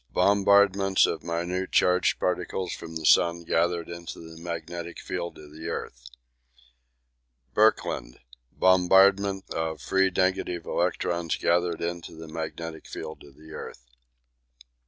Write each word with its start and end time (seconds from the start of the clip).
Bombardments 0.13 1.05
of 1.05 1.21
minute 1.21 1.71
charged 1.71 2.19
particles 2.19 2.73
from 2.73 2.95
the 2.95 3.05
sun 3.05 3.43
gathered 3.43 3.87
into 3.87 4.17
the 4.17 4.41
magnetic 4.41 4.97
field 4.99 5.37
of 5.37 5.51
the 5.51 5.67
earth. 5.67 6.09
Birkeland. 7.53 8.17
Bombardment 8.51 9.47
of 9.51 9.79
free 9.79 10.09
negative 10.09 10.65
electrons 10.65 11.35
gathered 11.35 11.81
into 11.81 12.15
the 12.15 12.27
magnetic 12.27 12.87
field 12.87 13.23
of 13.23 13.35
the 13.35 13.51
earth. 13.51 13.85